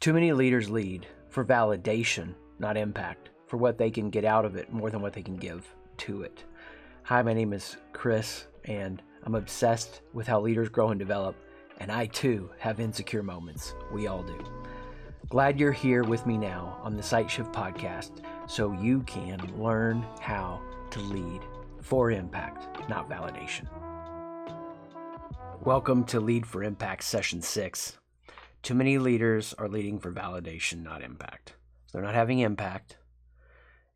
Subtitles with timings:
[0.00, 4.56] Too many leaders lead for validation, not impact, for what they can get out of
[4.56, 6.42] it more than what they can give to it.
[7.02, 11.36] Hi, my name is Chris, and I'm obsessed with how leaders grow and develop,
[11.80, 13.74] and I too have insecure moments.
[13.92, 14.42] We all do.
[15.28, 20.06] Glad you're here with me now on the Sight Shift podcast so you can learn
[20.18, 20.62] how
[20.92, 21.42] to lead
[21.82, 23.66] for impact, not validation.
[25.62, 27.98] Welcome to Lead for Impact Session 6.
[28.62, 31.54] Too many leaders are leading for validation, not impact.
[31.86, 32.98] So they're not having impact.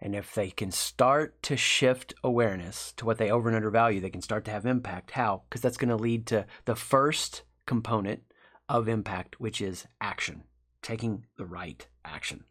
[0.00, 4.10] And if they can start to shift awareness to what they over and undervalue, they
[4.10, 5.12] can start to have impact.
[5.12, 5.42] How?
[5.48, 8.22] Because that's going to lead to the first component
[8.68, 10.44] of impact, which is action,
[10.82, 12.44] taking the right action.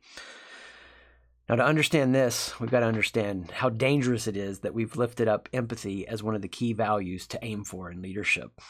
[1.50, 5.28] Now, to understand this, we've got to understand how dangerous it is that we've lifted
[5.28, 8.62] up empathy as one of the key values to aim for in leadership.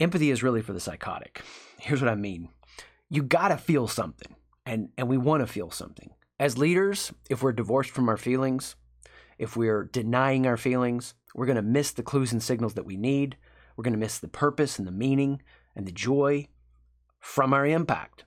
[0.00, 1.42] Empathy is really for the psychotic.
[1.78, 2.48] Here's what I mean
[3.08, 4.34] you got to feel something,
[4.66, 6.10] and, and we want to feel something.
[6.40, 8.74] As leaders, if we're divorced from our feelings,
[9.38, 13.36] if we're denying our feelings, we're to miss the clues and signals that we need.
[13.76, 15.42] We're to miss the purpose and the meaning
[15.76, 16.48] and the joy
[17.20, 18.24] from our impact.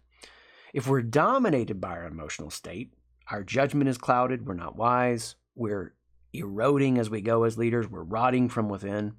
[0.74, 2.94] If we're dominated by our emotional state,
[3.30, 5.96] our judgment is clouded, we're not wise, we're
[6.34, 9.14] eroding as we go as leaders, we're rotting from within.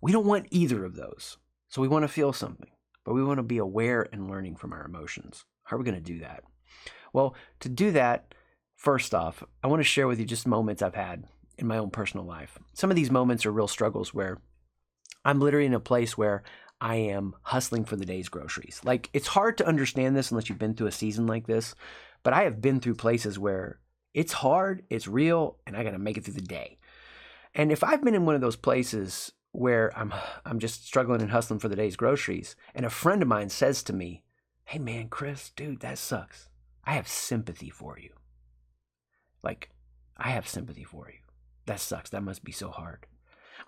[0.00, 1.38] We don't want either of those.
[1.68, 2.70] So we want to feel something,
[3.04, 5.44] but we want to be aware and learning from our emotions.
[5.64, 6.44] How are we going to do that?
[7.12, 8.34] Well, to do that,
[8.74, 11.24] first off, I want to share with you just moments I've had
[11.58, 12.58] in my own personal life.
[12.72, 14.38] Some of these moments are real struggles where
[15.24, 16.42] I'm literally in a place where
[16.80, 18.80] I am hustling for the day's groceries.
[18.84, 21.74] Like, it's hard to understand this unless you've been through a season like this,
[22.22, 23.80] but I have been through places where
[24.14, 26.78] it's hard, it's real, and I got to make it through the day.
[27.54, 30.12] And if I've been in one of those places where I'm
[30.44, 33.82] I'm just struggling and hustling for the day's groceries, and a friend of mine says
[33.84, 34.24] to me,
[34.64, 36.48] "Hey man, Chris, dude, that sucks.
[36.84, 38.10] I have sympathy for you."
[39.42, 39.70] Like,
[40.16, 41.18] I have sympathy for you.
[41.66, 42.10] That sucks.
[42.10, 43.06] That must be so hard.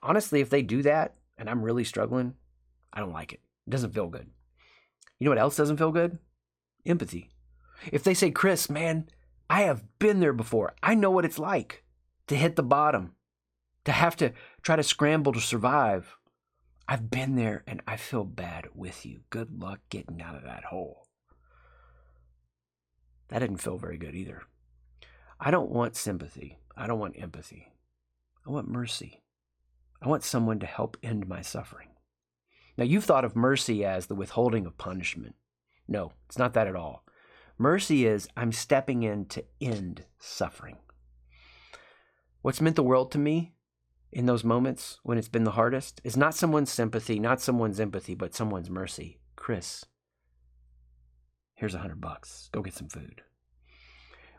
[0.03, 2.35] Honestly, if they do that and I'm really struggling,
[2.93, 3.41] I don't like it.
[3.67, 4.27] It doesn't feel good.
[5.19, 6.19] You know what else doesn't feel good?
[6.87, 7.31] Empathy.
[7.93, 9.09] If they say, Chris, man,
[9.49, 10.75] I have been there before.
[10.83, 11.85] I know what it's like
[12.27, 13.15] to hit the bottom,
[13.91, 16.17] to have to try to scramble to survive.
[16.87, 19.23] I've been there and I feel bad with you.
[19.31, 21.09] Good luck getting out of that hole.
[23.29, 24.43] That didn't feel very good either.
[25.41, 26.59] I don't want sympathy.
[26.77, 27.73] I don't want empathy.
[28.47, 29.23] I want mercy.
[30.01, 31.89] I want someone to help end my suffering.
[32.77, 35.35] Now, you've thought of mercy as the withholding of punishment.
[35.89, 37.05] No, it's not that at all.
[37.59, 40.77] Mercy is I'm stepping in to end suffering.
[42.41, 43.55] What's meant the world to me
[44.13, 48.15] in those moments when it's been the hardest is not someone's sympathy, not someone's empathy,
[48.15, 49.21] but someone's mercy.
[49.37, 49.85] Chris,
[51.55, 52.49] here's a hundred bucks.
[52.53, 53.23] Go get some food.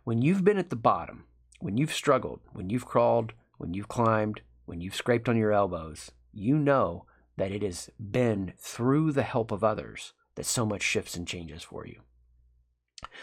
[0.04, 1.26] When you've been at the bottom,
[1.60, 6.12] when you've struggled, when you've crawled, when you've climbed, when you've scraped on your elbows,
[6.34, 7.06] you know
[7.38, 11.64] that it has been through the help of others that so much shifts and changes
[11.64, 12.02] for you.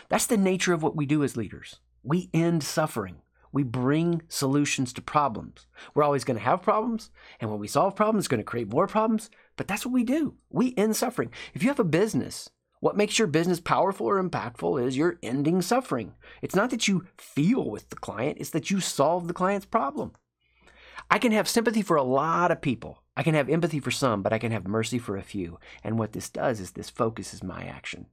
[0.09, 1.81] That's the nature of what we do as leaders.
[2.03, 3.17] We end suffering.
[3.53, 5.67] We bring solutions to problems.
[5.95, 7.11] We're always going to have problems,
[7.41, 10.05] and when we solve problems, it's going to create more problems, but that's what we
[10.05, 10.35] do.
[10.51, 11.31] We end suffering.
[11.55, 12.51] If you have a business,
[12.81, 16.15] what makes your business powerful or impactful is you're ending suffering.
[16.43, 20.13] It's not that you feel with the client, it's that you solve the client's problem.
[21.11, 23.03] I can have sympathy for a lot of people.
[23.17, 25.59] I can have empathy for some, but I can have mercy for a few.
[25.83, 28.07] And what this does is this focuses my action.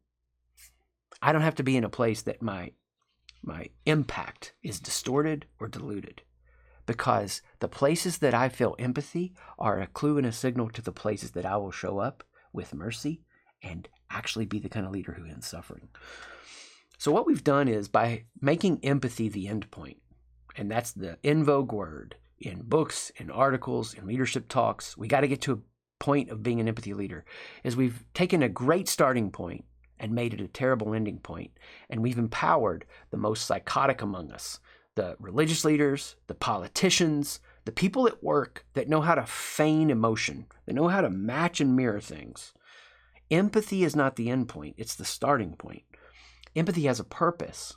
[1.21, 2.71] I don't have to be in a place that my
[3.45, 6.21] my impact is distorted or diluted
[6.85, 10.91] because the places that I feel empathy are a clue and a signal to the
[10.91, 12.23] places that I will show up
[12.53, 13.21] with mercy
[13.61, 15.89] and actually be the kind of leader who ends suffering.
[16.97, 19.97] So, what we've done is by making empathy the end point,
[20.55, 25.21] and that's the in vogue word in books, in articles, in leadership talks, we got
[25.21, 25.59] to get to a
[25.99, 27.25] point of being an empathy leader,
[27.63, 29.65] is we've taken a great starting point
[29.99, 31.51] and made it a terrible ending point.
[31.89, 34.59] And we've empowered the most psychotic among us
[34.95, 40.45] the religious leaders, the politicians, the people at work that know how to feign emotion,
[40.65, 42.53] that know how to match and mirror things.
[43.29, 45.83] Empathy is not the end point, it's the starting point.
[46.55, 47.75] Empathy has a purpose.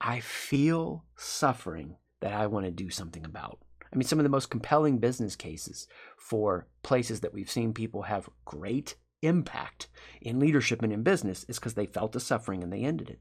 [0.00, 3.60] I feel suffering that I want to do something about.
[3.92, 5.86] I mean, some of the most compelling business cases
[6.16, 9.88] for places that we've seen people have great impact
[10.20, 13.20] in leadership and in business is because they felt the suffering and they ended it.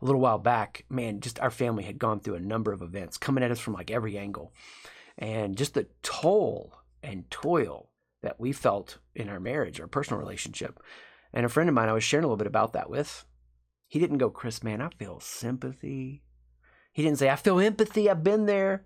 [0.00, 3.16] A little while back, man, just our family had gone through a number of events
[3.16, 4.52] coming at us from like every angle.
[5.16, 7.90] And just the toll and toil
[8.22, 10.80] that we felt in our marriage, our personal relationship,
[11.32, 13.24] And a friend of mine I was sharing a little bit about that with,
[13.86, 16.22] he didn't go, Chris, man, I feel sympathy.
[16.92, 18.10] He didn't say, I feel empathy.
[18.10, 18.84] I've been there.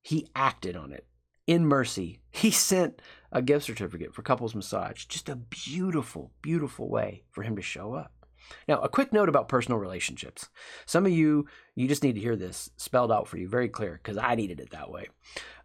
[0.00, 1.07] He acted on it
[1.48, 2.20] in mercy.
[2.30, 3.02] He sent
[3.32, 5.06] a gift certificate for couples massage.
[5.06, 8.12] Just a beautiful, beautiful way for him to show up.
[8.68, 10.48] Now, a quick note about personal relationships.
[10.86, 14.00] Some of you, you just need to hear this spelled out for you very clear
[14.02, 15.08] because I needed it that way.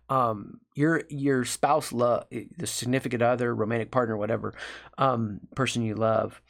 [0.09, 4.53] Um, your your spouse, love, the significant other, romantic partner, whatever
[4.97, 6.41] um, person you love,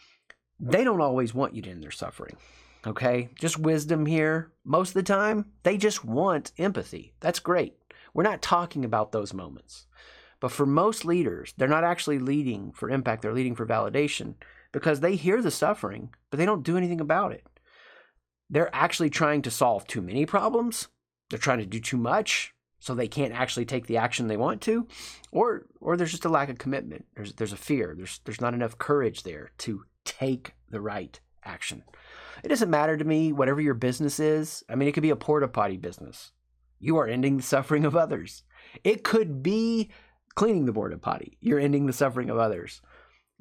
[0.59, 2.35] they don't always want you to end their suffering.
[2.85, 4.51] Okay, just wisdom here.
[4.65, 7.13] Most of the time, they just want empathy.
[7.19, 7.75] That's great.
[8.13, 9.87] We're not talking about those moments.
[10.39, 14.35] But for most leaders, they're not actually leading for impact, they're leading for validation
[14.73, 17.45] because they hear the suffering, but they don't do anything about it.
[18.49, 20.89] They're actually trying to solve too many problems.
[21.29, 24.59] They're trying to do too much, so they can't actually take the action they want
[24.63, 24.85] to,
[25.31, 27.05] or or there's just a lack of commitment.
[27.15, 27.93] There's there's a fear.
[27.95, 31.83] There's there's not enough courage there to take the right action.
[32.43, 34.65] It doesn't matter to me whatever your business is.
[34.69, 36.32] I mean, it could be a porta potty business.
[36.83, 38.43] You are ending the suffering of others.
[38.83, 39.91] It could be
[40.35, 41.37] cleaning the porta potty.
[41.41, 42.81] You're ending the suffering of others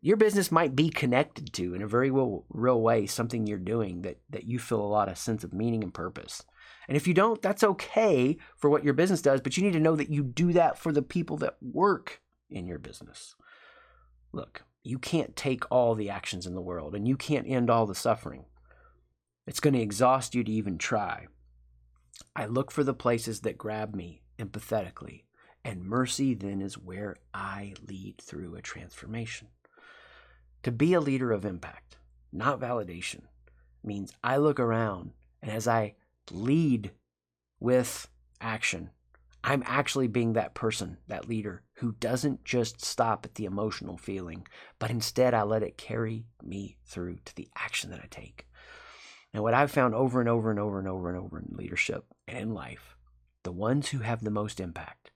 [0.05, 4.03] your business might be connected to in a very real, real way something you're doing
[4.03, 6.43] that, that you feel a lot of sense of meaning and purpose.
[6.89, 9.81] And if you don't, that's okay for what your business does, but you need to
[9.81, 13.37] know that you do that for the people that work in your business.
[14.33, 17.87] Look, you can't take all the actions in the world and you can't end all
[17.87, 18.47] the suffering.
[19.47, 21.29] It's going to exhaust you to even try.
[22.35, 25.25] I look for the places that grab me empathetically,
[25.65, 29.49] and mercy then is where I lead through a transformation.
[30.63, 31.97] To be a leader of impact,
[32.33, 33.23] not validation,
[33.85, 35.97] means I look around and as I
[36.31, 36.93] lead
[37.59, 38.09] with
[38.41, 38.91] action,
[39.45, 44.47] I'm actually being that person, that leader, who doesn't just stop at the emotional feeling,
[44.79, 48.47] but instead I let it carry me through to the action that I take.
[49.35, 52.05] And what I've found over and over and over and over and over in leadership
[52.27, 52.97] and in life,
[53.43, 55.11] the ones who have the most impact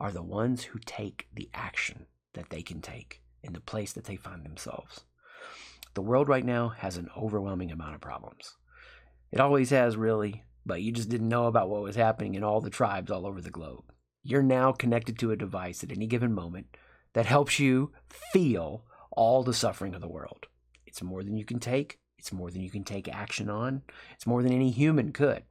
[0.00, 4.04] are the ones who take the action that they can take in the place that
[4.04, 5.04] they find themselves.
[5.94, 8.56] The world right now has an overwhelming amount of problems.
[9.32, 12.60] It always has, really, but you just didn't know about what was happening in all
[12.60, 13.84] the tribes all over the globe.
[14.22, 16.76] You're now connected to a device at any given moment
[17.12, 17.92] that helps you
[18.32, 20.46] feel all the suffering of the world.
[20.86, 23.82] It's more than you can take, it's more than you can take action on,
[24.14, 25.42] it's more than any human could.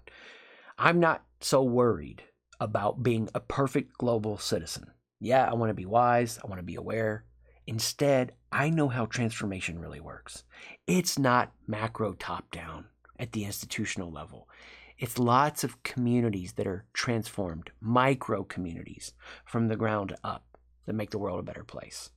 [0.80, 2.24] I'm not so worried
[2.60, 4.88] about being a perfect global citizen.
[5.20, 7.26] Yeah, I want to be wise, I want to be aware,
[7.70, 10.44] Instead, I know how transformation really works.
[10.88, 12.86] It's not macro top down
[13.20, 14.50] at the institutional level.
[14.98, 19.14] It's lots of communities that are transformed, micro communities
[19.46, 20.46] from the ground up
[20.88, 22.10] that make the world a better place.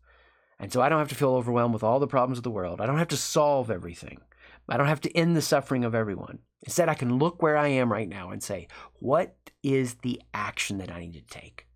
[0.59, 2.81] And so I don't have to feel overwhelmed with all the problems of the world.
[2.81, 4.23] I don't have to solve everything.
[4.69, 6.38] I don't have to end the suffering of everyone.
[6.62, 10.79] Instead, I can look where I am right now and say, what is the action
[10.79, 11.67] that I need to take?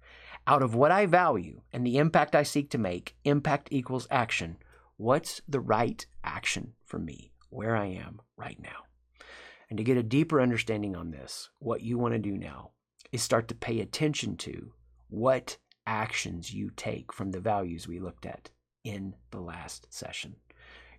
[0.47, 4.59] Out of what I value and the impact I seek to make, impact equals action.
[4.97, 8.85] What's the right action for me where I am right now?
[9.69, 12.71] And to get a deeper understanding on this, what you want to do now
[13.11, 14.73] is start to pay attention to
[15.09, 15.57] what
[15.87, 18.51] actions you take from the values we looked at
[18.85, 20.37] in the last session.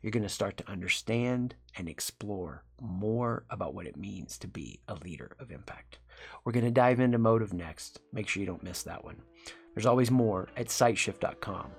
[0.08, 4.80] You're going to start to understand and explore more about what it means to be
[4.88, 6.00] a leader of impact.
[6.46, 8.00] We're going to dive into motive next.
[8.14, 9.18] Make sure you don't miss that one.
[9.76, 11.72] There's always more at sightshift.com.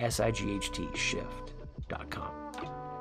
[0.00, 2.30] S I G H T shift.com.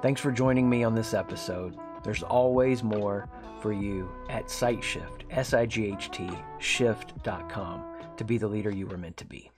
[0.02, 1.78] Thanks for joining me on this episode.
[2.04, 3.30] There's always more
[3.62, 6.30] for you at SightShift, S I G H T
[6.60, 7.86] shift.com
[8.18, 9.50] to be the leader you were meant to be.